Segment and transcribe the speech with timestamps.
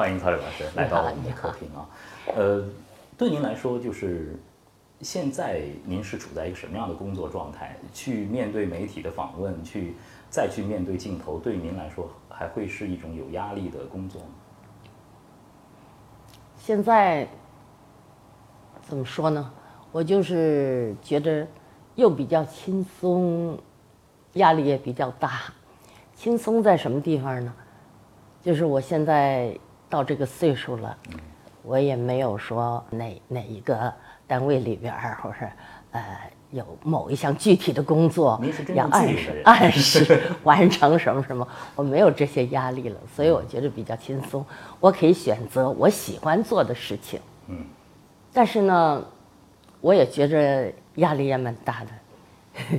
[0.00, 1.86] 欢迎曹磊老师来到我们的客厅啊。
[2.34, 2.64] 呃，
[3.18, 4.34] 对您来说，就是
[5.02, 7.76] 现在您是处在一个什么样的工作状态？
[7.92, 9.92] 去面对媒体的访问，去
[10.30, 14.28] 再去面对镜头，对您来说还会是一种有压力的工作吗？
[16.56, 17.28] 现在
[18.80, 19.52] 怎么说呢？
[19.92, 21.46] 我就是觉得
[21.96, 23.58] 又比较轻松，
[24.32, 25.52] 压力也比较大。
[26.14, 27.52] 轻松在什么地方呢？
[28.40, 29.54] 就是我现在
[29.90, 30.96] 到这个岁数了，
[31.62, 33.92] 我也没有说哪哪一个
[34.26, 35.36] 单位里边儿，或者
[35.90, 36.02] 呃
[36.52, 38.40] 有某一项具体的工作
[38.74, 44.44] 要按时按 时完成什么什么，我没有这些压力了，所以我觉得比较轻松。
[44.78, 47.58] 我可以选择我喜欢做的事情，嗯，
[48.32, 49.04] 但是呢，
[49.80, 51.90] 我也觉着压力也蛮大的。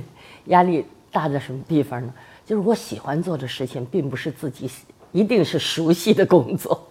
[0.46, 2.12] 压力大在什么地方呢？
[2.44, 4.70] 就是我喜欢做的事情，并不是自己
[5.12, 6.88] 一定是熟悉的工作。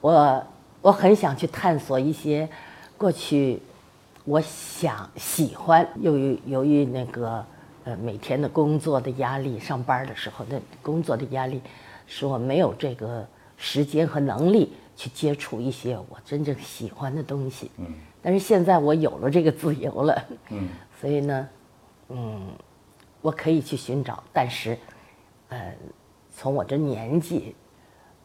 [0.00, 0.46] 我
[0.82, 2.48] 我很想去探索一些
[2.96, 3.60] 过去
[4.24, 7.44] 我想喜欢，由于由于那个
[7.84, 11.60] 呃每天的工作的压力，上班的时候的工作的压力，
[12.06, 17.70] 使我没有这个时间和能力去接触一些我真正喜欢的东西。
[17.78, 17.86] 嗯
[18.22, 20.68] 但是现在我有了这个自由了，嗯
[21.00, 21.48] 所以呢，
[22.10, 22.48] 嗯，
[23.22, 24.76] 我可以去寻找，但是，
[25.48, 25.74] 呃，
[26.36, 27.54] 从我这年纪，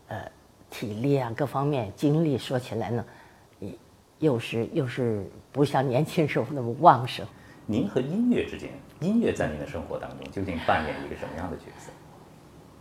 [0.10, 0.30] 呃，
[0.70, 3.06] 体力啊各方面精力说起来呢，
[3.60, 3.72] 也
[4.20, 7.26] 又是又是不像年轻时候那么旺盛。
[7.66, 11.92] 您和音乐之间，音乐在您的生活当中究竟扮演一个什么样的角色？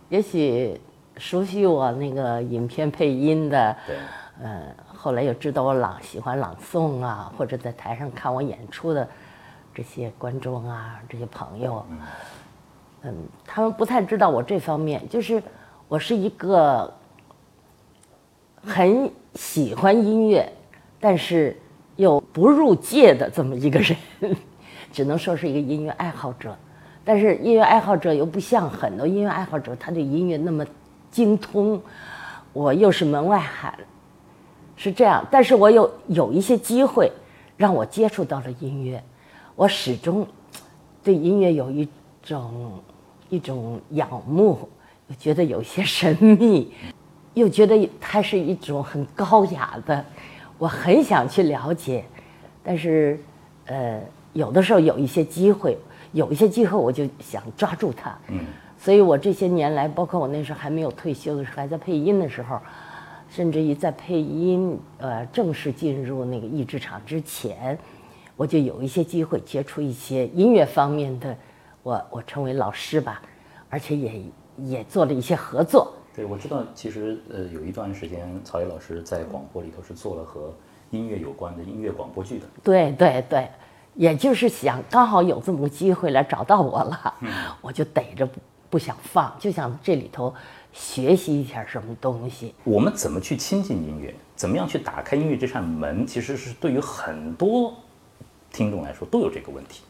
[0.09, 0.79] 也许
[1.17, 3.97] 熟悉我那个影片配音的，对，
[4.43, 9.07] 呃，后来又知道我朗喜欢朗诵啊，或者在台上看我演出的
[9.73, 11.83] 这些观众啊，这些朋友，
[13.01, 15.41] 嗯，他们不太知道我这方面，就是
[15.87, 16.93] 我是一个
[18.65, 20.51] 很喜欢音乐，
[20.99, 21.55] 但是
[21.97, 23.95] 又不入界的这么一个人，
[24.91, 26.57] 只能说是一个音乐爱好者。
[27.03, 30.65] 但是音乐爱好者又不像很多音乐爱好者，他对音乐那么
[31.11, 31.79] 精通，
[32.51, 33.71] 我又是门外汉，
[34.75, 35.23] 是这样。
[35.29, 37.11] 但是我有有一些机会
[37.55, 39.03] 让我接触到了音乐，
[39.55, 40.27] 我始终
[41.03, 41.87] 对音乐有一
[42.23, 42.71] 种
[43.29, 44.67] 一种仰慕，
[45.07, 46.73] 又觉得有些神秘，
[47.35, 50.03] 又觉得它是一种很高雅的，
[50.57, 52.03] 我很想去了解，
[52.63, 53.19] 但是
[53.65, 54.01] 呃，
[54.33, 55.77] 有的时候有一些机会，
[56.13, 58.39] 有一些机会我就想抓住它，嗯。
[58.77, 62.59] 所以我这些年来，包括我那时候还没有退休的时候，还在配音的时候，
[63.29, 67.77] 甚至于在配音呃正式进入那个译制厂之前，
[68.35, 71.35] 我就有一些机会接触一些音乐方面的，
[71.83, 73.21] 我我称为老师吧，
[73.69, 74.21] 而且也
[74.57, 75.91] 也做了一些合作。
[76.15, 80.53] 对，我知道，其实呃，有一段时间，曹磊老师在广播里头是做了和
[80.91, 82.45] 音乐有关的音乐广播剧的。
[82.63, 83.49] 对对对，
[83.95, 87.13] 也就是想刚好有这么个机会来找到我了，
[87.59, 88.39] 我就逮着不
[88.69, 90.33] 不想放，就想这里头
[90.71, 92.55] 学习一下什么东西。
[92.63, 94.15] 我们怎么去亲近音乐？
[94.37, 96.07] 怎么样去打开音乐这扇门？
[96.07, 97.73] 其实是对于很多
[98.53, 99.81] 听众来说都有这个问题。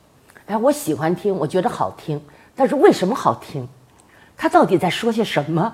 [0.48, 2.20] 哎，我喜欢听，我觉得好听，
[2.56, 3.68] 但是为什么好听？
[4.38, 5.74] 他到底在说些什么？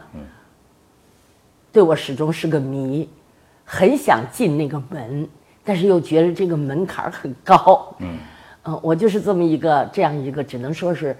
[1.71, 3.09] 对我始终是个谜，
[3.63, 5.27] 很想进那个门，
[5.63, 7.95] 但是又觉得这个门槛很高。
[7.99, 8.19] 嗯，
[8.81, 11.15] 我就是这么一个这样一个，只能说是，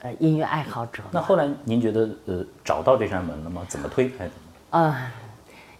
[0.00, 1.02] 呃，音乐爱好者。
[1.12, 3.62] 那后来您觉得呃找到这扇门了吗？
[3.68, 4.30] 怎么推开的？
[4.70, 5.12] 啊，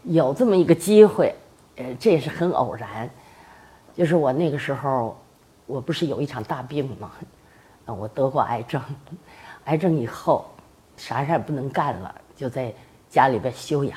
[0.04, 1.34] 有这么一个机会，
[1.76, 3.10] 呃，这也是很偶然，
[3.94, 5.18] 就是我那个时候，
[5.66, 7.10] 我不是有一场大病吗？
[7.86, 8.80] 啊，我得过癌症，
[9.64, 10.46] 癌症以后，
[10.96, 12.72] 啥事儿也不能干了，就在
[13.14, 13.96] 家里边休养。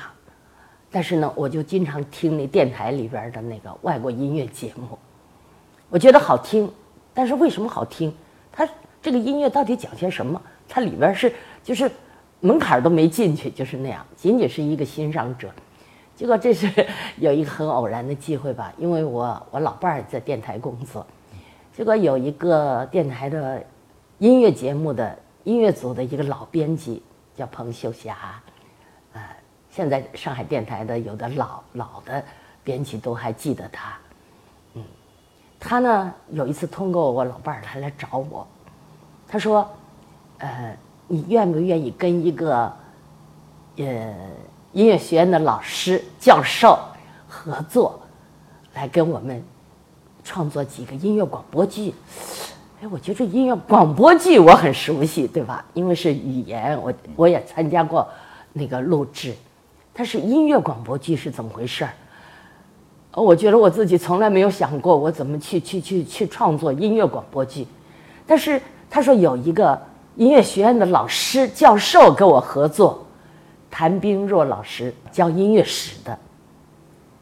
[0.90, 4.96] 但是呢，我就经常听那电台里边的那个外国音乐节目，
[5.90, 6.70] 我觉得好听，
[7.12, 8.14] 但是为什么好听？
[8.52, 8.66] 它
[9.02, 10.40] 这个音乐到底讲些什么？
[10.68, 11.34] 它里边是
[11.64, 11.90] 就是
[12.40, 15.50] 门槛都没进去，就是那样，仅仅是一个欣赏者。
[16.16, 16.68] 结果这是
[17.18, 21.06] 有一个很偶然的机会吧，因为我我老伴儿在电台工作，
[21.76, 23.62] 结果有一个电台的
[24.18, 27.02] 音乐节目的音乐组的一个老编辑
[27.36, 28.16] 叫彭秀霞，
[29.12, 29.20] 呃，
[29.70, 32.22] 现在上海电台的有的老老的
[32.62, 33.96] 编辑都还记得他，
[34.74, 34.82] 嗯，
[35.58, 38.46] 他呢有一次通过我老伴儿他来找我，
[39.26, 39.68] 他说，
[40.38, 40.76] 呃，
[41.06, 42.72] 你愿不愿意跟一个，
[43.76, 44.14] 呃，
[44.72, 46.78] 音乐学院的老师教授
[47.26, 47.98] 合作，
[48.74, 49.42] 来跟我们
[50.22, 51.94] 创作几个音乐广播剧？
[52.80, 55.64] 哎，我觉得音乐广播剧我很熟悉，对吧？
[55.74, 58.06] 因为是语言，我我也参加过
[58.52, 59.34] 那个录制。
[59.92, 61.92] 但是音乐广播剧是怎么回事儿？
[63.14, 67.66] 我觉得我自己从来没有想过我怎么去去去去创作音乐广播剧，
[68.24, 69.80] 但是他说有一个
[70.14, 73.04] 音乐学院的老师教授跟我合作，
[73.70, 76.16] 谭冰若老师教音乐史的，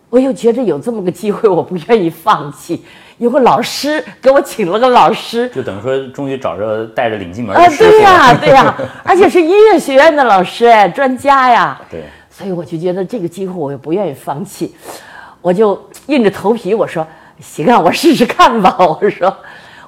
[0.09, 2.85] 我又觉得有这么个机会，我不愿意放弃。
[3.19, 8.39] 有个老师给我请了个老师，就等于说终于找着带着领进门啊的，师傅对呀、了。
[8.45, 11.81] 对呀、而且是音乐学院的老师哎，专家呀。
[11.91, 14.75] 对，所以我就觉得这个机会我也不愿意放弃，
[15.41, 17.07] 我就硬着头皮我说
[17.41, 18.77] 行啊，我试试看吧。
[19.01, 19.35] 我说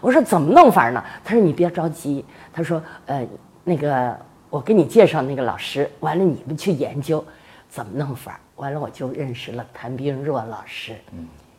[0.00, 1.04] 我说怎么弄法呢？
[1.22, 3.22] 他说你别着急，他说呃
[3.62, 4.16] 那个
[4.48, 7.22] 我给你介绍那个老师，完了你们去研究
[7.68, 8.40] 怎么弄法。
[8.58, 10.96] 完了我就认识了谭冰若老师，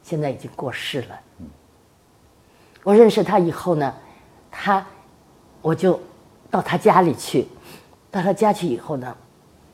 [0.04, 1.20] 现在已经过世了。
[2.84, 3.94] 我认识他以后呢，
[4.52, 4.86] 他
[5.62, 6.00] 我就
[6.52, 7.48] 到他家里去，
[8.12, 9.16] 到他家去以后呢，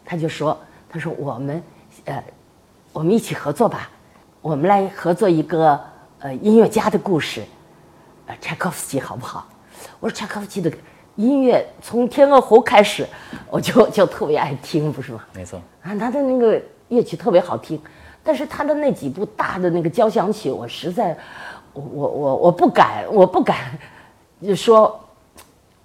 [0.04, 0.57] 他就说
[0.88, 1.62] ：“他说我们
[2.06, 2.24] 呃，
[2.94, 3.89] 我们一起合作吧，
[4.42, 5.80] 我们来合作一个
[6.19, 7.44] 呃音乐家的故事，
[8.27, 9.48] 呃柴可夫斯基好不好？”
[10.00, 10.72] 我说柴可夫斯基的
[11.16, 13.07] 音乐从《天鹅湖》开始，
[13.50, 15.24] 我就就特别爱听，不是吗？
[15.33, 15.60] 没错。
[15.86, 17.80] 啊，他的那个乐曲特别好听，
[18.24, 21.16] 但是他的那几部大的那个交响曲，我实在，
[21.74, 23.78] 我我我我不敢，我不敢，
[24.42, 25.00] 就说，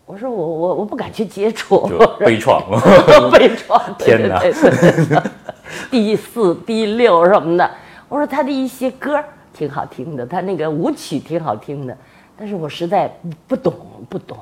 [0.07, 2.63] 我说我我我不敢去接触，就悲怆。
[3.31, 5.23] 悲怆，对天哪
[5.91, 7.71] 第四、第六什么的，
[8.09, 11.95] 我说他的一些歌儿挺好听的，他那个舞曲挺好听的，
[12.39, 13.13] 但是我实在
[13.47, 13.75] 不懂
[14.09, 14.39] 不懂。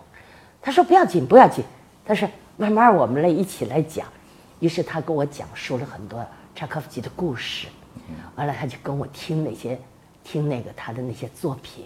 [0.63, 1.65] 他说不要紧不要紧，
[2.07, 4.07] 他说慢慢我们来一起来讲。
[4.61, 6.25] 于是他跟我讲述了很多
[6.55, 7.69] 柴可夫斯基的故事，
[8.37, 9.79] 完了他就跟我听那些
[10.25, 11.85] 听那个他的那些作品。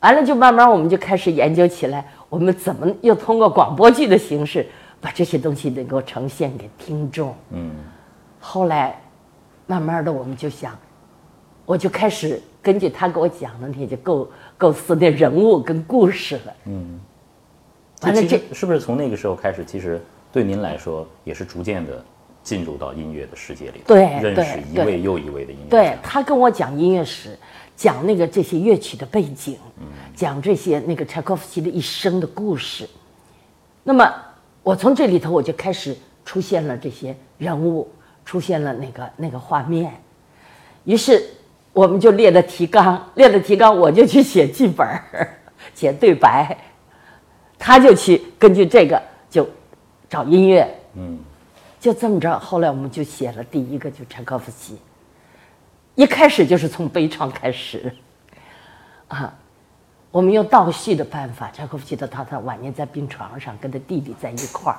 [0.00, 4.64] 完了，就慢慢我们就开始研究起来，我们怎么又通过广播剧的形式
[5.00, 7.34] 把这些东西能够呈现给听众。
[7.50, 7.72] 嗯，
[8.38, 9.00] 后来，
[9.66, 10.78] 慢慢的我们就想，
[11.64, 16.54] 我就开始根据他给我讲的那些构构思的人物跟故事了。
[16.66, 17.00] 嗯，
[18.02, 20.00] 完了这是不是从那个时候开始，其实
[20.36, 22.04] 对您来说也是逐渐的
[22.42, 25.96] 进入到音乐的世界里，对认对对识一位又一位的音乐对家。
[26.02, 27.38] 他跟我讲音乐史，
[27.74, 29.56] 讲那个这些乐曲的背景，
[30.14, 32.86] 讲这些那个柴可夫斯基的一生的故事。
[33.82, 34.14] 那么
[34.62, 37.90] 我从这里头我就开始出现了这些人物，
[38.26, 39.90] 出现了那个那个画面，
[40.84, 41.24] 于是
[41.72, 45.34] 我们就列了提纲，列了提纲，我就去写剧本儿，
[45.74, 46.54] 写对白，
[47.58, 49.00] 他就去根据这个
[49.30, 49.48] 就
[50.08, 51.18] 找音乐，嗯，
[51.80, 54.78] 就这么着，后来我们就写了第一个，就柴可夫斯基。
[55.94, 57.92] 一开始就是从悲怆开始，
[59.08, 59.34] 啊，
[60.10, 64.78] 我们用倒叙的办法，柴可夫斯基的他他晚年在病床上跟他弟弟在一块儿，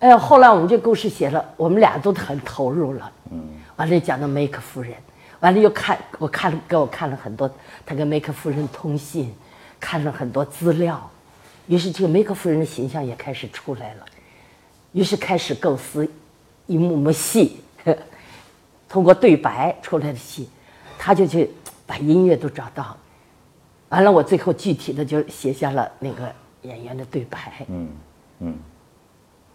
[0.00, 4.94] 哎呀，后来我们这故事写了，我们俩都很投入了，嗯，完了讲到梅克夫人，
[5.40, 7.50] 完了又看我看了给我看了很多
[7.86, 9.34] 他跟梅克夫人通信，
[9.78, 11.10] 看了很多资料，
[11.68, 14.06] 于是这个梅克夫人的形象也开始出来了。
[14.92, 16.08] 于是开始构思
[16.66, 17.60] 一幕幕戏，
[18.88, 20.48] 通过对白出来的戏，
[20.98, 21.50] 他就去
[21.86, 22.96] 把音乐都找到，
[23.90, 27.88] 完了我最后具体的就写下了那个演员的对白，嗯
[28.40, 28.58] 嗯，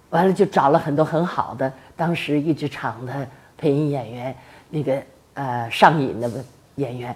[0.10, 4.36] 完了就找了很多很好的当时一直场的配音演员，
[4.70, 5.02] 那个
[5.34, 6.30] 呃上瘾的
[6.76, 7.16] 演员，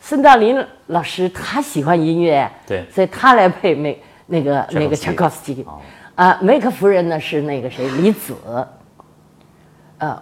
[0.00, 5.80] 孙道临老师他喜欢音乐，对所以他来配那那个那个柴柴可夫斯基哦，
[6.18, 8.34] 啊，梅克夫人呢是那个谁李子，
[9.98, 10.20] 呃，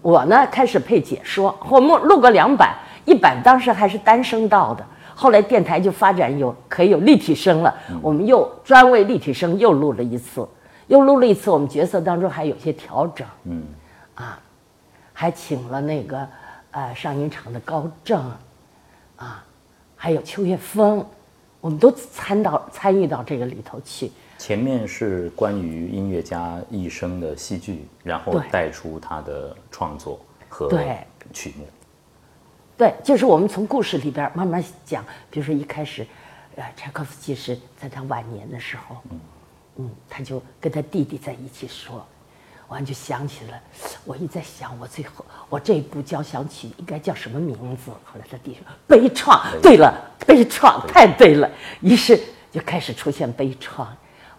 [0.00, 10.46] 我呢开始配解说，我们录过两版，一版当时还是单声道的，后来电台就发展有可以有立体声了，我们又专为立体声又录了一次，
[10.86, 13.64] 又录了一次，我们角色当中还有些调整，嗯，
[14.14, 14.38] 啊，
[15.12, 16.24] 还请了那个
[16.70, 18.20] 呃上音厂的高正，
[19.16, 19.42] 啊，
[19.96, 21.04] 还有秋叶枫，
[21.60, 24.08] 我们都参到参与到这个里头去。
[24.42, 30.18] 前面是关于音乐家一生的戏剧，然后带出他的创作
[30.48, 30.98] 和对。
[31.32, 31.64] 曲目。
[32.76, 36.04] 对，就是我们从故事里边慢慢讲，比如说一开始，
[36.56, 38.96] 呃，柴可夫斯基是在他晚年的时候，
[39.76, 42.04] 嗯，他就跟他弟弟在一起说，
[42.66, 43.60] 完就想起了，
[44.04, 47.92] 我一直在想，我最后我这部交响曲应该叫什么名字？
[48.04, 49.94] 后来他弟说悲怆，对了，
[50.26, 51.48] 悲怆太对了，
[51.80, 52.20] 于是
[52.50, 53.86] 就开始出现悲怆，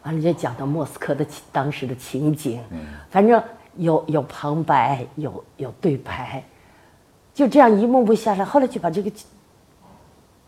[0.04, 2.60] 完了就讲到莫斯科的情当时的情景，
[3.10, 3.42] 反正
[3.78, 6.44] 有有旁白，有有对白。
[7.34, 9.12] 就这样一幕幕下来，后来就把这个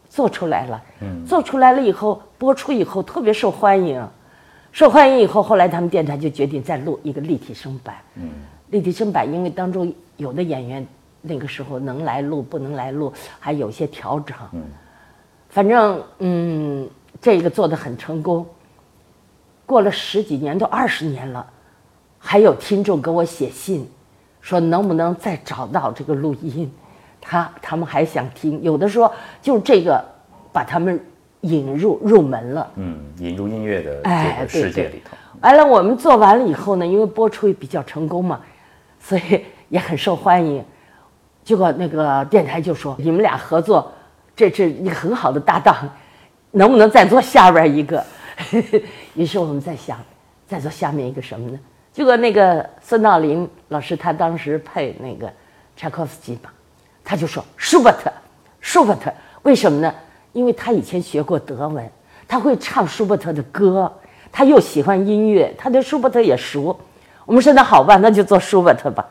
[0.07, 0.83] 做出来了。
[1.01, 4.07] 嗯，做出来了以后，播出以后特别受欢迎，
[4.71, 7.95] 受欢迎以后，后来他们电台就决定再录一个立体声版。
[8.15, 8.29] 嗯，
[8.69, 10.85] 立体声版，因为当中有的演员
[11.21, 14.37] 那个时候能来录，不能来录，还有些调整。
[14.51, 14.61] 嗯，
[15.49, 16.87] 反正嗯，
[17.19, 18.45] 这个做的很成功。
[19.65, 21.45] 过了十几年，都二十年了，
[22.19, 23.89] 还有听众给我写信，
[24.41, 26.71] 说能不能再找到这个录音，
[27.19, 28.61] 他他们还想听。
[28.61, 30.03] 有的说就这个
[30.53, 30.99] 把他们
[31.41, 35.17] 引入入门了，嗯，引入音乐的这个世界里头。
[35.41, 38.39] 完了，我们做完了以后呢，因为播出也比较成功嘛，
[38.99, 40.63] 所以也很受欢迎。
[41.43, 43.91] 结果那个电台就说你们俩合作，
[44.35, 45.89] 这这一个很好的搭档，
[46.51, 48.03] 能不能再做下边一个？
[49.15, 49.97] 于是我们在想，
[50.47, 51.59] 再做下面一个什么呢？
[51.91, 55.31] 结果那个孙道临老师他当时配那个
[55.77, 56.49] 柴可夫斯基嘛，
[57.03, 58.11] 他就说舒伯特，
[58.59, 59.11] 舒伯特，
[59.43, 59.93] 为什么呢？
[60.33, 61.89] 因为他以前学过德文，
[62.27, 63.91] 他会唱舒伯特的歌，
[64.31, 66.77] 他又喜欢音乐，他对舒伯特也熟。
[67.25, 69.07] 我们说那好吧，那就做舒伯特吧。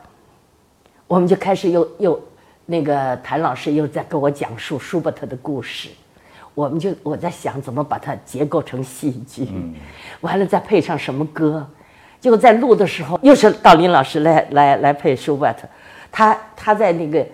[1.06, 2.22] 我们就开始又又
[2.66, 5.88] 那个谭老师又在跟我讲述舒伯特的故事。
[6.54, 9.48] 我们就我在想怎么把它结构成戏剧，
[10.20, 11.66] 完了再配上什么歌，
[12.20, 15.66] 结果在录的时候又是道林老师来来来配舒伯特，
[16.12, 17.26] 他他在那个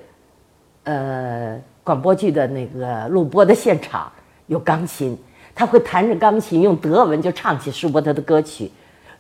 [0.84, 4.10] 呃广播剧的那个录播的现场
[4.46, 5.16] 有钢琴，
[5.54, 8.70] 他会弹着钢琴用德文就唱起舒伯特的歌曲，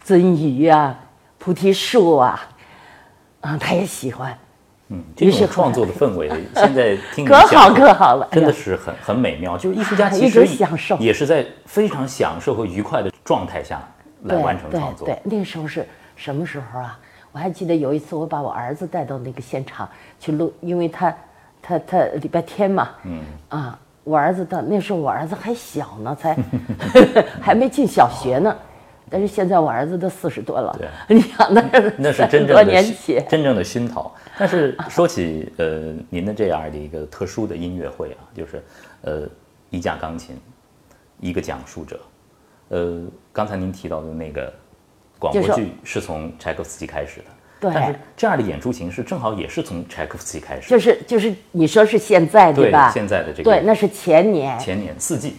[0.08, 0.98] 《鳟鱼》啊，
[1.44, 2.48] 《菩提树》啊，
[3.42, 4.36] 啊，他也喜欢。
[4.90, 9.56] 嗯，这种创作的氛围， 现在听可好可好了，真的是很很美妙。
[9.56, 10.46] 就是艺术家 其实
[10.98, 13.80] 也是在非常享受和愉快的状态下
[14.24, 15.06] 来完成创作。
[15.06, 16.98] 对，那个时候是什么时候啊？
[17.32, 21.14] 我还记得有一次，我把我儿子带到那个现场去录，因为他
[21.62, 26.36] 他他礼拜天嘛，嗯啊，我儿子到那时候我儿子还小呢，才
[27.40, 28.52] 还没进小学呢。
[29.12, 30.76] 但是现在我儿子都四十多了，
[31.08, 32.82] 你想那是那是真正的
[33.28, 34.12] 真正的熏陶。
[34.40, 38.62] 但是说起呃您的这样的一个特殊的音乐会啊，就是
[39.02, 39.28] 呃
[39.68, 40.34] 一架钢琴，
[41.20, 42.00] 一个讲述者，
[42.68, 43.02] 呃
[43.34, 44.50] 刚才您提到的那个
[45.18, 47.26] 广播剧是从柴可夫斯基开始的，
[47.60, 47.70] 对。
[47.74, 52.90] 但是这样的演出形式正好也是从柴可夫斯基开始，就是就是你说是现在对吧？
[52.90, 55.36] 现在的这个对，那是前年前年四季，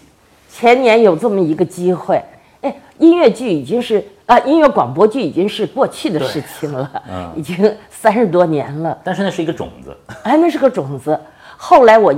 [0.47, 2.21] 前年有这么一个机会。
[2.61, 8.97] 哎，音乐剧已经是啊，音乐广播剧已经是过去的事情了，嗯，已经三十多年了。
[9.03, 11.19] 但是那是一个种子，哎，那是个种子。
[11.57, 12.15] 后来我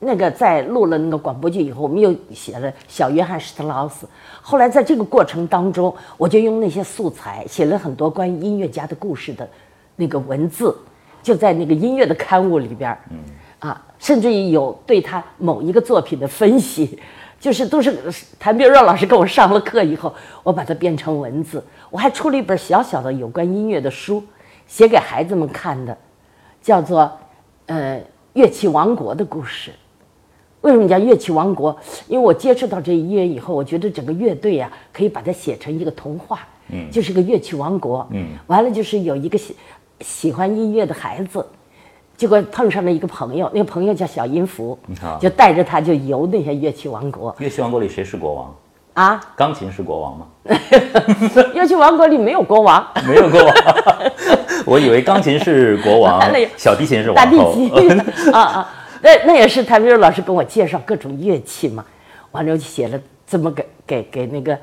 [0.00, 4.04] 那个在录了那个广播剧以后，我们又写了小约翰施特劳斯。
[4.42, 9.48] 后来在这个过程当中，我就用那些素材写了很多关于音乐家的故事的
[9.94, 10.76] 那个文字，
[11.22, 13.18] 就在那个音乐的刊物里边嗯，
[13.60, 16.98] 啊，甚至于有对他某一个作品的分析。
[17.44, 17.94] 就是都是
[18.38, 21.62] 谭斌若老师给我上了课以后，我把它变成文字。
[21.90, 24.24] 我还出了一本小小的有关音乐的书，
[24.66, 25.94] 写给孩子们看的，
[26.62, 27.02] 叫做
[27.66, 28.00] 《呃
[28.32, 29.70] 乐器王国的故事》。
[30.62, 31.78] 为什么叫乐器王国？
[32.08, 39.54] 因为我接触到这音乐以后，我觉得整个乐队啊，可以把它写成一个童话，嗯，就是个乐器王国，嗯，完了就是有一个喜
[40.00, 41.44] 喜欢音乐的孩子。
[42.16, 44.78] 结果碰上了一个朋友，那个朋友叫小音符，
[45.20, 47.34] 就带着他就游那些乐器王国。
[47.38, 48.54] 乐器王国里谁是国王？
[48.94, 50.26] 啊，钢琴是国王吗？
[51.52, 53.54] 乐器王国里没有国王，没有国王。
[54.64, 56.22] 我以为钢琴是国王，
[56.56, 58.00] 小提琴是王大提琴
[58.32, 61.84] 啊啊，那那也是谭斌老师跟我介绍各种乐器嘛，
[62.30, 64.56] 完了就写了这么给给给那个。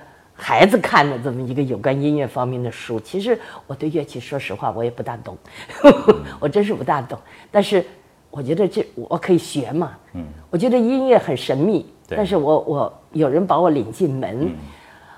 [0.44, 5.38] 孩子看的这么一个有关音乐方面的书，其实我对乐器，说实话，我也不大懂，
[6.42, 7.18] 我真是不大懂。
[7.52, 7.86] 但是
[8.32, 9.96] 我觉得这我可以学嘛。
[10.14, 14.50] 嗯，我觉得音乐很神秘，但是我我有人把我领进门，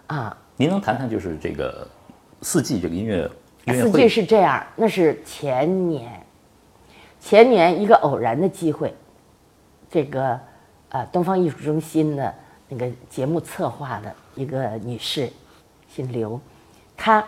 [0.08, 0.38] 啊。
[0.58, 1.88] 您能谈谈就是这个
[2.42, 3.24] 四季这个音乐
[3.64, 6.22] 音乐四季是这样，那是前年，
[7.22, 8.94] 前年一个偶然的机会，
[9.90, 10.38] 这个
[10.90, 12.36] 呃东方艺术中心的
[12.68, 14.14] 那个节目策划的。
[14.36, 15.32] 一个女士，
[15.88, 16.40] 姓刘，
[16.98, 17.24] 她，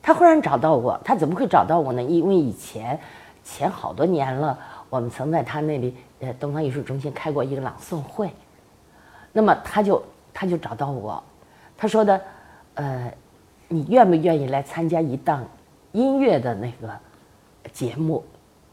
[0.00, 2.02] 她忽然找到我，她怎么会找到我呢？
[2.02, 2.98] 因为以前，
[3.44, 4.58] 前好多年了，
[4.88, 8.30] 我们曾在她那里，呃，东方艺术中心开过一个朗诵会，
[9.32, 11.22] 那么她就，她就找到我，
[11.76, 12.20] 她说的，
[12.74, 13.12] 呃，
[13.68, 15.44] 你愿不愿意来参加一档
[15.92, 16.88] 音乐的那个
[17.72, 18.24] 节目？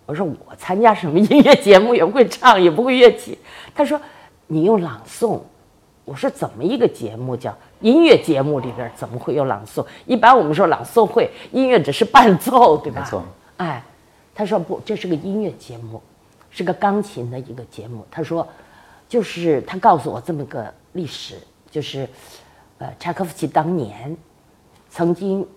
[0.05, 1.93] 我说我参加什么音乐节目？
[1.93, 3.37] 也不会唱，也不会乐器。
[3.75, 3.99] 她说，
[4.47, 5.39] 你用朗诵。
[6.09, 9.85] 我说怎么一个节目叫音乐节目里边怎么会有朗诵？
[10.07, 13.01] 一般我们说朗诵会，音乐只是伴奏，对吧？
[13.01, 13.23] 没错。
[13.57, 13.83] 哎，
[14.33, 16.01] 他说不，这是个音乐节目，
[16.49, 18.03] 是个钢琴的一个节目。
[18.09, 18.47] 他说，
[19.07, 21.35] 就是他告诉我这么个历史，
[21.69, 22.09] 就是，
[22.79, 24.17] 呃，柴可夫斯基当年
[24.89, 25.47] 曾经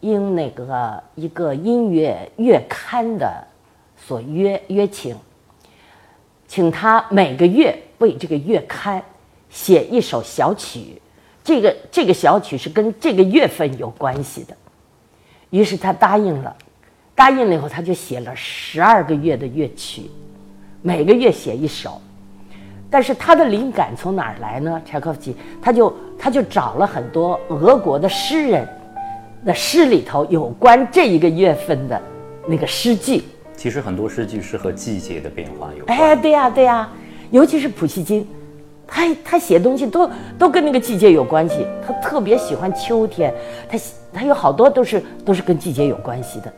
[0.00, 3.42] 应那个一个音乐月刊的
[3.96, 5.16] 所约约请，
[6.46, 9.02] 请他每个月为这个月刊
[9.50, 11.00] 写一首小曲，
[11.44, 14.56] 这个这个小曲是跟这个月份有关系的。
[15.50, 16.56] 于是他答应了，
[17.14, 20.10] 答应了以后，他就写了十二个月的乐曲，
[20.80, 22.00] 每个月写一首。
[22.88, 24.80] 但是他的灵感从哪儿来呢？
[24.84, 28.66] 柴可夫斯基他就他就找了很多俄国的诗人
[29.44, 32.00] 那诗里头有关这一个月份的
[32.48, 33.22] 那个诗句。
[33.56, 35.96] 其实很多诗句是和季节的变化有关。
[35.96, 36.88] 哎，对呀对呀，
[37.30, 38.26] 尤其是普希金，
[38.90, 41.64] 他他写东西都都跟那个季节有关系。
[41.86, 43.32] 他特别喜欢秋天，
[43.68, 43.78] 他
[44.12, 46.52] 他有好多都是都是跟季节有关系的。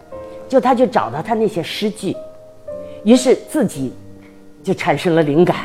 [0.48, 2.16] 就他就找到他那些诗句，
[3.04, 3.92] 于是自己
[4.62, 5.56] 就产生了灵感。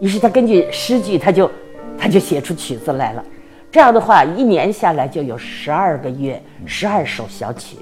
[0.00, 1.50] 于是他根据诗句，他就
[1.98, 3.24] 他就写出曲子来了。
[3.70, 7.78] 这样的话，一年下来就有十二个月，十二首小曲，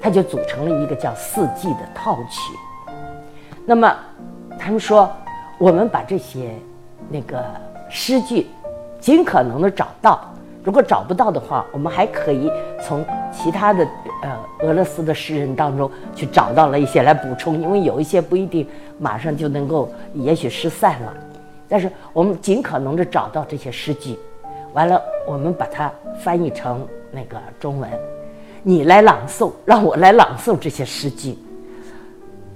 [0.00, 2.92] 他就组成了一个叫《四季》的套曲。
[3.66, 3.94] 那么，
[4.58, 5.12] 他们说，
[5.58, 6.50] 我们把这些
[7.08, 7.44] 那个
[7.90, 8.46] 诗句
[9.00, 10.20] 尽可能的找到。
[10.64, 12.50] 如果找不到的话，我们还可以
[12.82, 13.86] 从其他的
[14.22, 18.66] 呃俄罗斯的诗人当中去找到了一些来补充，因为有一些不一定
[18.98, 21.14] 马上就能够，也许失散了。
[21.68, 24.18] 但是我们尽可能的找到这些诗句，
[24.74, 27.88] 完了我们把它翻译成那个中文，
[28.62, 31.38] 你来朗诵，让我来朗诵这些诗句。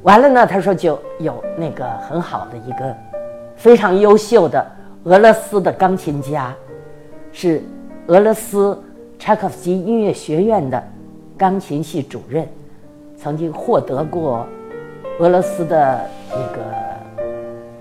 [0.03, 2.95] 完了呢，他说就有那个很好的一个
[3.63, 4.67] 非常优秀的
[5.05, 6.53] 俄罗斯的钢琴家，
[7.31, 7.63] 是
[8.09, 8.77] 俄罗斯
[9.21, 10.83] 柴可夫斯基音乐学院的
[11.39, 12.45] 钢琴系主任，
[13.17, 14.45] 曾经获得过
[15.21, 16.63] 俄罗斯的那个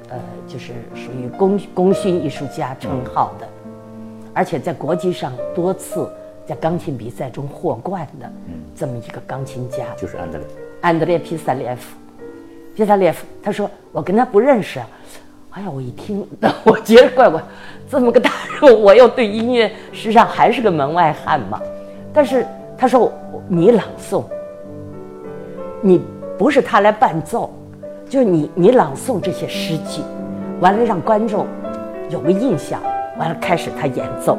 [0.10, 0.20] 呃。
[0.48, 3.48] 就是属于功功勋艺术家称号的，
[4.34, 6.08] 而且在国际上多次
[6.46, 8.30] 在钢琴比赛中获冠的
[8.76, 10.48] 这么一个钢琴家，就是安德烈
[10.82, 11.96] 安德烈皮萨列夫。
[12.76, 14.80] 皮萨列夫他说我跟他不认识，
[15.51, 16.25] 哎呀，我一听
[16.63, 17.42] 我觉得怪怪，
[17.90, 21.61] 这么个大人， 我又对音乐实际上还是个门外汉嘛。
[22.14, 23.11] 但是他说
[23.50, 24.24] 你朗诵，
[25.81, 26.01] 你
[26.37, 27.53] 不是他来伴奏，
[28.09, 30.01] 就是你你朗诵这些诗句。
[30.61, 31.46] 完了，让观众
[32.09, 32.81] 有个印象。
[33.18, 34.37] 完了，开始他演奏。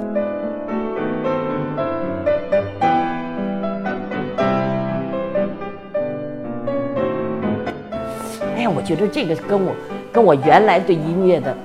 [8.56, 9.74] 哎呀，我觉得这个跟我
[10.12, 11.56] 跟我原来对音乐的，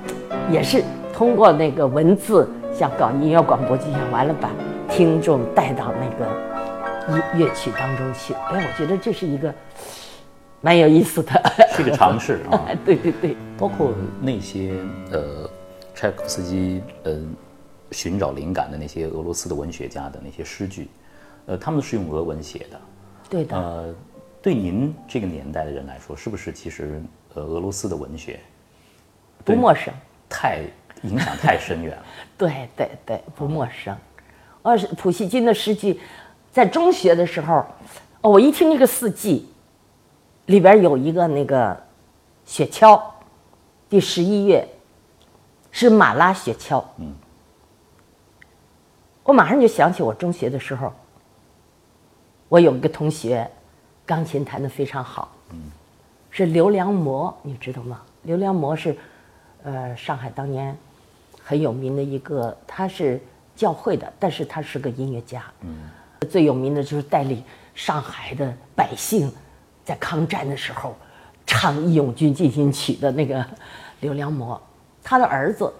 [0.50, 0.82] 也是
[1.12, 4.50] 通过那个文字，像搞音乐广播剧一样，完了把
[4.88, 6.26] 听众带到那个
[7.08, 8.32] 乐乐曲当中去。
[8.34, 9.54] 哎，我觉得这是一个。
[10.60, 11.30] 蛮有意思的，
[11.70, 12.66] 是个尝试啊。
[12.84, 14.74] 对对对，包括那些
[15.12, 15.48] 呃，
[15.94, 17.16] 柴可夫斯基呃，
[17.92, 20.88] 寻找灵感的那些俄罗斯的文学家的那些诗句，
[21.46, 22.80] 呃，他们是用俄文写的。
[23.30, 23.56] 对的。
[23.56, 23.94] 呃，
[24.42, 27.00] 对您这个年代的人来说，是不是其实
[27.34, 28.40] 呃，俄罗斯的文学
[29.44, 29.92] 不陌生？
[30.28, 30.60] 太
[31.02, 32.04] 影响太深远了。
[32.36, 33.96] 对对对，不陌生。
[34.62, 36.00] 哦，是普希金的诗句，
[36.50, 37.64] 在中学的时候，
[38.20, 39.48] 哦，我一听那个四季。
[40.46, 41.78] 里边有一个那个
[42.46, 42.98] 雪橇，
[43.86, 44.66] 第十一月
[45.70, 46.82] 是马拉雪橇。
[46.96, 47.14] 嗯，
[49.24, 50.90] 我马上就想起我中学的时候，
[52.48, 53.46] 我有一个同学，
[54.06, 55.30] 钢琴弹得非常好。
[55.50, 55.70] 嗯，
[56.38, 58.00] 是刘良模，你知道吗？
[58.22, 58.96] 刘良模是，
[59.64, 60.76] 呃，上海当年
[61.42, 63.20] 很有名的一个，他是
[63.56, 65.42] 教会的，但是他是个音乐家。
[65.62, 65.90] 嗯，
[66.30, 67.42] 最有名的就是带领
[67.74, 69.28] 上海的百姓。
[69.84, 70.94] 在抗战的时候，
[71.44, 73.44] 唱《义勇军进行曲》的那个
[73.98, 74.60] 刘良模，
[75.02, 75.72] 他的儿子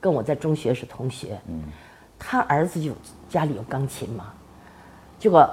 [0.00, 1.38] 跟我在中学是同学。
[1.46, 1.60] 嗯，
[2.18, 2.92] 他儿子就
[3.28, 4.32] 家里有钢琴嘛，
[5.18, 5.46] 结果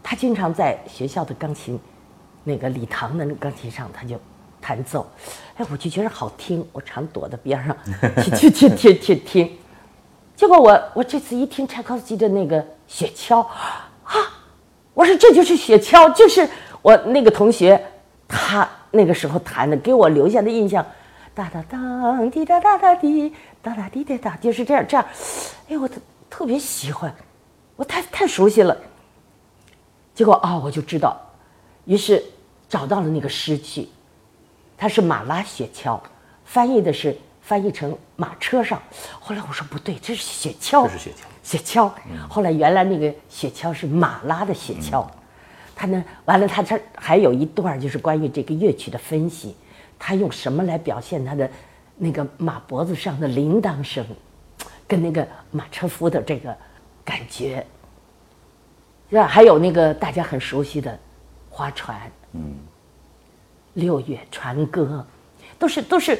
[0.00, 1.76] 他经常在学校的钢琴
[2.46, 4.18] 那个礼堂的那钢琴上，他就
[4.60, 5.06] 弹奏。
[5.56, 7.76] 哎，我就觉得好听，我常躲在边上
[8.22, 9.58] 去去去去去听。
[10.34, 13.40] 结果我我这次一听柴可夫斯基的那个雪橇，
[14.04, 14.16] 啊，
[14.94, 16.48] 我说这就是雪橇，就是。
[16.82, 17.84] 我那个同学，
[18.28, 20.86] 他那个时候弹的，给我留下的印象，
[21.34, 25.04] 哒哒当滴哒哒哒滴哒哒滴哒哒，就是这样这样。
[25.68, 27.12] 哎，我特特别喜欢，
[27.74, 28.76] 我太太熟悉了。
[30.14, 31.20] 结果啊，我就知道，
[31.86, 32.22] 于是
[32.68, 33.88] 找到了那个诗句，
[34.76, 36.00] 它是马拉雪橇，
[36.44, 38.82] 翻译的是翻译成马车上。
[39.20, 41.90] 后来我说不对，这是雪橇，这是雪橇，雪橇。
[42.28, 45.06] 后来原来那个雪橇是马拉的雪橇。
[45.74, 46.02] 他呢？
[46.24, 49.54] 完了，他这还有一段就是关于这个乐曲的分析，
[49.98, 51.48] 他用什么来表现他的
[51.96, 54.04] 那个马脖子上的铃铛声，
[54.88, 56.56] 跟那个马车夫的这个
[57.04, 57.64] 感觉。
[59.10, 59.26] 是吧？
[59.26, 60.98] 还有那个大家很熟悉的
[61.48, 62.54] 划船，嗯，
[63.74, 65.04] 六月船歌，
[65.58, 66.16] 都是都是，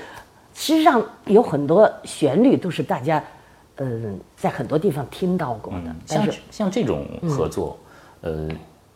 [0.55, 3.23] 实际上有很多旋律都是大家，
[3.77, 5.95] 嗯，在很多地方听到过的。
[6.09, 7.79] 但像像这种合作，
[8.23, 8.49] 呃，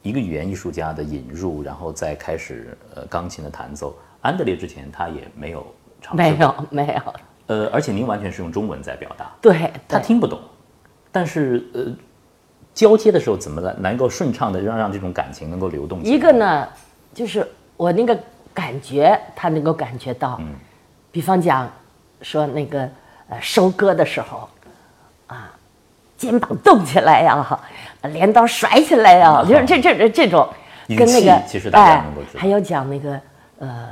[0.03, 5.67] 一个语言艺术家的引入，然后再开始呃钢琴的弹奏，安德烈之前他也没有
[6.01, 7.15] 尝试没，有没有，
[7.47, 10.41] 呃，而且您完全是用中文在表达，对，对他听不懂，
[11.13, 11.95] 但是呃，
[12.73, 16.03] 交接的时候怎么来能够顺畅的让让这种感情能够流动？
[16.03, 16.69] 一个呢，
[17.13, 17.47] 就是
[17.77, 18.19] 我那个
[18.55, 20.41] 感觉，他能够感觉到，
[21.11, 21.71] 比方讲
[22.23, 22.89] 说那个
[23.29, 24.49] 呃收割的时候，
[25.27, 25.53] 啊，
[26.17, 27.61] 肩膀动起来呀，
[28.03, 30.49] 镰刀甩起来呀，就是这这这这种，
[30.89, 32.05] 跟那个气其实大家哎
[32.37, 33.21] 还有讲那个
[33.59, 33.89] 呃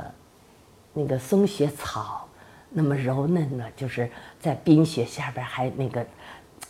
[0.93, 2.27] 那个松雪草
[2.69, 6.05] 那么柔嫩呢，就是在冰雪下边还那个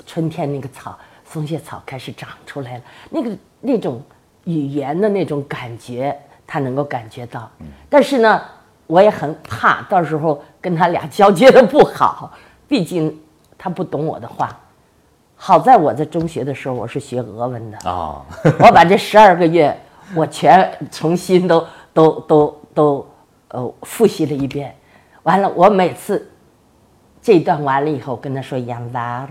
[0.06, 3.32] 春天那个草松雪草开始长出来了，那个
[3.62, 4.02] 那种
[4.46, 6.18] 语言的那种感觉，
[6.50, 7.48] 他能够感觉到。
[7.88, 8.42] 但是呢，
[8.88, 12.32] 我也很怕到时候跟他俩交接的不好，
[12.68, 13.16] 毕竟
[13.56, 14.50] 他不懂我的话。
[15.36, 18.26] 好在我在中学的时候我是学俄文的，啊，
[18.60, 19.78] 我把这十二个月，
[20.16, 23.08] 我全重新都都都都
[23.50, 24.76] 呃复习了一遍。
[25.24, 26.30] 完了，我每次
[27.22, 29.28] 这一段完了以后，跟他说 “yanvar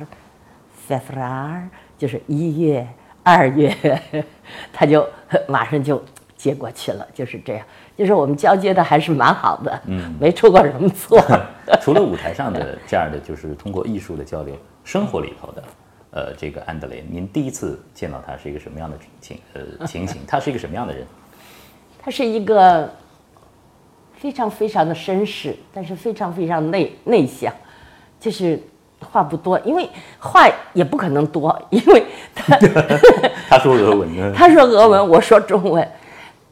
[0.88, 1.62] februar”，
[1.98, 2.86] 就是一月、
[3.22, 3.76] 二月，
[4.72, 5.06] 他就
[5.46, 6.02] 马上就
[6.38, 7.66] 接过去了，就是这样。
[7.96, 11.20] 就是我们交接的还是蛮好的，嗯，没出过什么错。
[11.82, 15.62] 除了舞台上的这样的，就是通过艺术的交流，生活里头的，
[16.12, 20.22] 呃，这个安德烈，您第一次见到他是一个什么样的情呃情形？
[20.26, 21.04] 他是一个什么样的人？
[22.00, 22.88] 他是一个
[24.16, 27.52] 非常非常的绅士，但是非常非常内内向，
[28.20, 28.62] 就是
[29.10, 32.56] 话不多，因为话也不可能多，因为他
[33.50, 34.32] 他说俄文呢？
[34.36, 35.86] 他说俄文，我说中文，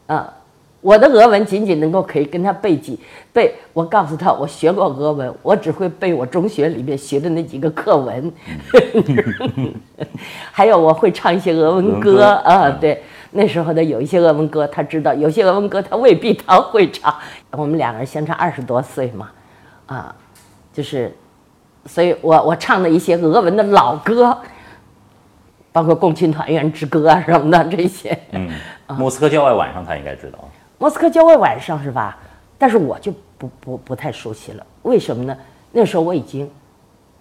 [0.07, 0.33] 啊，
[0.81, 2.99] 我的俄文仅仅能够可以跟他背几
[3.33, 3.55] 背。
[3.73, 8.33] 我告诉他，我学过俄文，我只会背我中学里面学的那几个课文，
[10.53, 12.71] 还有我会唱一些俄文歌俄文歌啊。
[12.71, 17.13] 对，那时候的有一些俄文歌他知道，有些俄文歌他未必他会唱。
[17.51, 19.31] 我们两个人相差二十多岁嘛，
[19.87, 20.15] 啊，
[20.73, 21.13] 就是，
[21.85, 24.37] 所以我我唱的一些俄文的老歌。
[25.77, 28.51] 包括《共青团员之歌》啊什么的这些，嗯，
[28.97, 30.39] 莫斯科郊外晚上他应该知道。
[30.79, 32.17] 莫斯科郊外晚上是吧？
[32.57, 35.37] 但是我就不不不太熟悉了，为什么呢？
[35.73, 36.51] 那时候我已经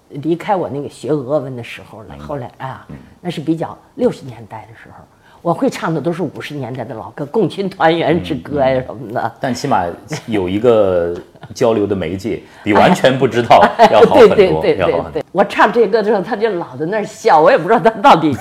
[0.08, 2.18] 离开我那个学俄文的时候了。
[2.18, 2.88] 后来啊，
[3.20, 5.04] 那是比较六十年代的时候，
[5.46, 9.32] 我会唱的都是五十年代的老歌，《共青团员之歌》呀什么的。
[9.40, 9.86] 但起码
[10.26, 11.16] 有一个
[11.54, 15.12] 交流的媒介， 比完全不知道要好对很多，对对要好很多。
[15.12, 18.36] 对对，我唱这歌的时候，他就老在那儿笑，我也不知道他到底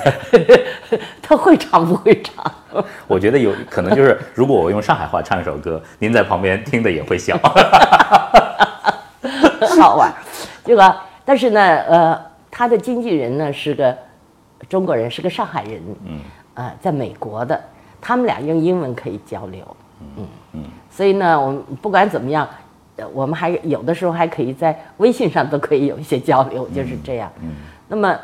[1.20, 2.50] 他会唱不会唱。
[3.06, 7.38] 我觉得有可能就是，如果我用上海话唱一首歌，您在旁边听的也会笑。
[9.78, 10.14] 好玩儿，
[10.64, 12.18] 这个，但是呢，呃，
[12.50, 13.94] 他的经纪人呢是个
[14.70, 16.18] 中国人，是个上海人，嗯，
[16.54, 17.60] 啊、在美国的，
[18.00, 19.76] 他们俩用英文可以交流，
[20.16, 22.48] 嗯嗯，所以呢，我们不管怎么样，
[22.96, 27.32] 呃我们还有的时候还可以在微信上都可以有一些交流，就是这样。
[27.42, 27.56] 嗯，
[27.88, 28.16] 那么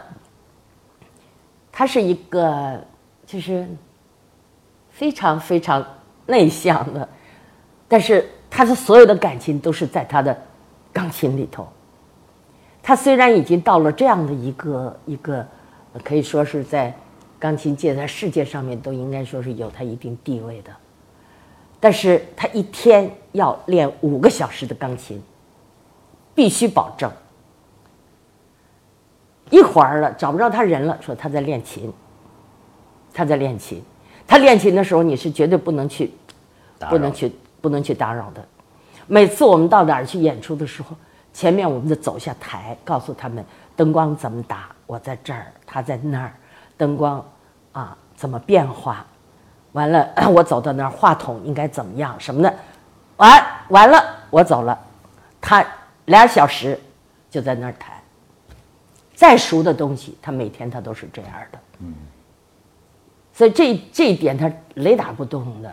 [1.73, 2.81] 他是一个
[3.27, 3.67] 就是
[4.91, 5.85] 非常非常
[6.27, 7.09] 内向的，
[7.89, 10.37] 但是他的所有的感情都是在他的
[10.93, 11.67] 钢琴里头。
[12.83, 15.47] 他虽然已经到了这样的一个一个，
[15.93, 16.95] 呃可以说是在
[17.41, 20.71] 钢琴界在世界上面都应该说是有他一定地位的，
[21.81, 25.21] 但是他一天要练五个小时的钢琴，
[26.35, 27.11] 必须保证。
[29.49, 31.93] 一会儿了找不着他人了，说他在练琴，
[33.13, 33.83] 他在练琴。
[34.27, 36.13] 他练琴的时候，你是绝对不能去
[36.89, 38.47] 不能去不能去打扰的。
[39.09, 40.95] 每次我们到哪儿去演出的时候，
[41.33, 46.33] 前面我们就走下台，告诉他们灯光怎么打，我在这儿，他在那儿，
[46.81, 47.23] 灯光
[47.73, 49.05] 啊怎么变化，
[49.73, 52.55] 完了 我走到那儿，话筒应该怎么样什么的，
[53.19, 54.79] 完完了我走了，
[55.43, 55.63] 他
[56.07, 56.81] 俩小时
[57.31, 57.93] 就在那儿谈。
[59.15, 61.59] 再熟的东西，他每天他都是这样的。
[61.81, 61.95] 嗯
[63.35, 65.71] 所以这这一点他雷打不动的，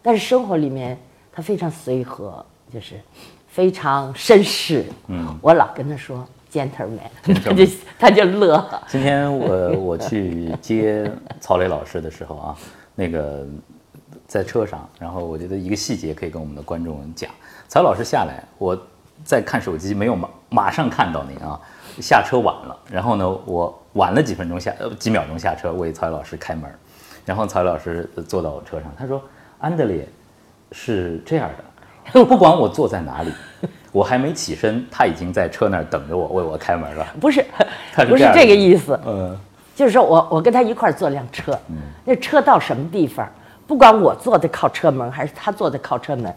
[0.00, 0.98] 但是生活里面
[1.30, 3.00] 他非常随和，就是
[3.48, 4.86] 非常绅士。
[5.08, 7.00] 嗯，我老跟他说 gentleman，
[7.44, 7.66] 他就
[7.98, 8.64] 他就乐。
[8.86, 12.56] 今天我我去接曹磊老师的时候啊，
[12.94, 13.46] 那个
[14.26, 17.30] 在车上，然后我觉得一个细节可以跟我们的观众讲。
[17.68, 18.76] 曹老师下来，我
[19.24, 21.60] 在看手机，没有马马上看到您啊，
[22.00, 26.70] 下车晚了，然后呢，我晚了几分钟下呃几秒钟下车为曹磊老师开门，
[27.26, 29.22] 然后曹老师坐到我车上，他说
[29.60, 30.08] ：“安德烈
[30.72, 31.50] 是这样
[32.12, 33.30] 的，不管我坐在哪里，
[33.92, 37.06] 我还没起身，他已经在车那儿等着我，为我开门了。
[37.20, 37.44] 不是
[37.92, 39.36] 他是不是这个意思，嗯，
[39.74, 41.58] 就是说我我跟他一块儿坐辆车，
[42.04, 43.28] 那车到什么地方，
[43.66, 46.32] 不管我坐的靠车门还是他坐的靠车门，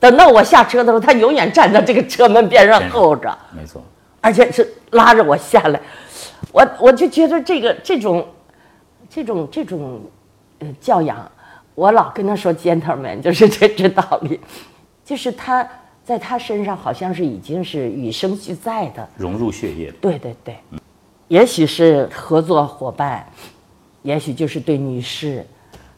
[0.00, 3.36] 等到我下车的时候，他永远站在这个车门边上候着。
[3.54, 3.82] 没错，
[4.20, 5.80] 而且是拉着我下来，
[6.52, 8.26] 我我就觉得这个这种，
[9.08, 10.00] 这种这种，
[10.58, 11.30] 呃，教养，
[11.74, 14.40] 我老跟他说 gentleman，就是这这道理，
[15.04, 15.66] 就是他
[16.06, 19.90] 在他身上好像是已经是与生俱在的，融入血液。
[20.00, 20.56] 对对对，
[21.26, 23.26] 也许是合作伙伴，
[24.02, 25.44] 也许就是对女士，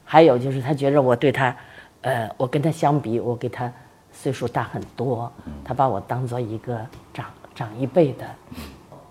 [0.07, 1.55] 还有就是他觉得我对他，
[2.01, 3.71] 呃，我跟他相比，我给他
[4.11, 5.31] 岁数大很多，
[5.62, 6.81] 他把我当做一个
[7.12, 8.27] 长长一辈的。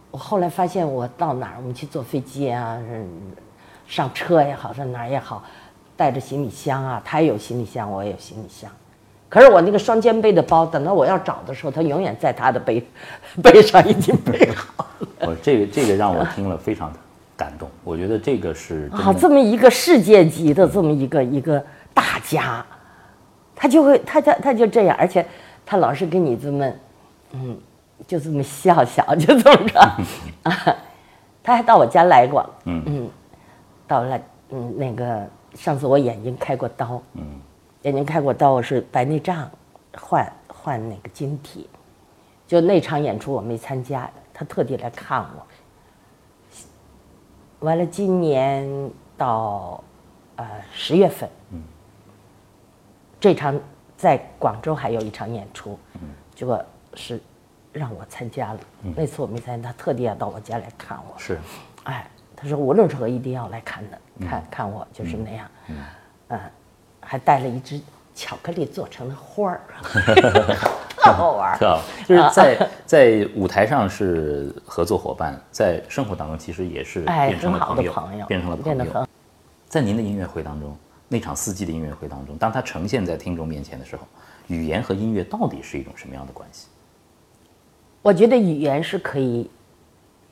[0.10, 3.08] 我后来发现，我到哪儿，我们去坐飞机啊，嗯
[3.86, 5.44] 上车也好，上哪儿也好，
[5.96, 8.72] 带着行李箱啊，他也有行李箱，我也有行李箱。
[9.30, 12.82] 可是我那个双肩背的包，等到我要找的时候，他永远在他的背
[13.44, 15.08] 背上已经背好了。
[15.22, 16.92] 我这个这个让我听了非常
[17.36, 21.62] 感动，我觉得这个是好啊，这么一个世界级的这么一个一个
[21.94, 22.66] 大家，
[23.56, 25.26] 他就会他他他就这样，而且
[25.66, 26.74] 他老是跟你这么，
[27.34, 27.58] 嗯，
[28.08, 29.80] 就这么笑笑， 就这么着
[30.44, 30.76] 啊。
[31.44, 33.10] 他还到我家来过，嗯嗯，
[33.88, 34.20] 到了
[34.52, 37.24] 嗯那个上次我眼睛开过刀，嗯
[37.84, 39.50] 眼睛开过刀，我是白内障，
[39.94, 41.70] 换换那个晶体，
[42.48, 45.48] 就那场演出我没参加，他特地来看我。
[47.60, 49.84] 完了，今年到
[50.38, 51.30] 呃十月份，
[53.20, 53.60] 这场
[53.96, 55.78] 在广州还有一场演出，
[56.34, 56.64] 结果
[56.96, 57.22] 是
[57.72, 58.60] 让我参加了。
[58.96, 61.18] 那次我没参加，他特地要到我家来看我。
[61.20, 61.40] 是。
[61.84, 65.50] 哎，他说无论如何一定要来看的，看看我就是那样，
[66.28, 66.40] 嗯，
[67.08, 67.80] 还带了一只
[68.14, 69.62] 巧克力做成的花儿，
[70.98, 71.58] 特好玩儿。
[71.58, 79.08] 特好，就是在在舞台上是合作伙伴，在生活当中其实也是哎，变成了朋友，朋友，变成了朋友。
[79.70, 80.76] 在您的音乐会当中，
[81.08, 84.06] 那场四季的音乐会当中，当它呈现在听众面前的时候，
[84.48, 86.68] 语言和音乐到底是一种什么样的关系？
[88.02, 89.50] 我觉得语言是可以，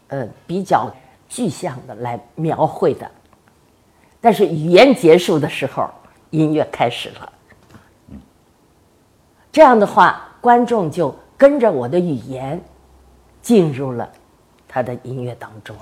[0.08, 0.92] 呃，比较
[1.30, 3.10] 具象的来描绘的，
[4.20, 5.90] 但是语言结束的时候，
[6.36, 7.32] 音乐开始了。
[9.52, 12.62] 这样的话，观众就跟着我的语言
[13.42, 14.10] 进入了
[14.68, 15.76] 他的音乐当中。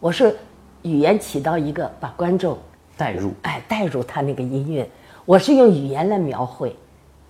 [0.00, 0.34] 我是
[0.82, 2.58] 语言起到一个把观众
[2.96, 4.88] 带入，哎带入他那个音乐，
[5.26, 6.74] 我是用语言来描绘，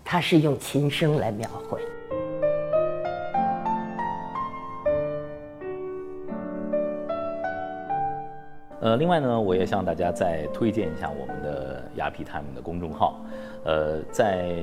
[0.04, 1.80] 他是用琴声来描绘。
[8.86, 13.18] 呃，另外呢，我也向大家再推荐一下我们的雅痞 Time 的公众号。
[13.64, 14.62] 呃，在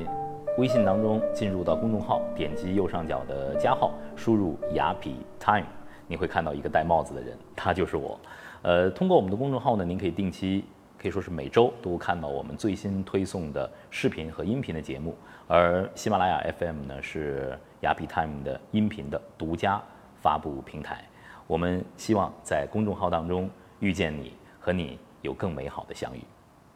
[0.57, 5.65] 微信当中进入到公众号，点击右上角的加号，输入雅痞 Time，
[6.07, 8.17] 你会看到一个戴帽子的人，他就是我。
[8.61, 10.63] 呃，通过我们的公众号呢，您可以定期，
[10.97, 15.13] 可以说是每周都看到我们最新推送的视频和音频的节目。
[15.49, 19.81] 而喜马拉雅 FM 呢，是雅痞 Time 的音频的独家
[20.21, 21.03] 发布平台。
[21.45, 23.49] 我们希望在公众号当中
[23.83, 26.21] 遇见你，和你有更美好的相遇。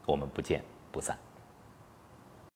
[0.05, 1.17] 我们不见不散。